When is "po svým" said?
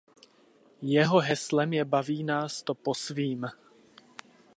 2.75-3.47